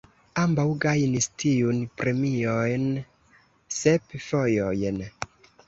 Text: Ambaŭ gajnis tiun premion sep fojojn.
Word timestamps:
Ambaŭ 0.43 0.63
gajnis 0.85 1.27
tiun 1.43 1.83
premion 2.01 2.89
sep 3.83 4.19
fojojn. 4.27 5.03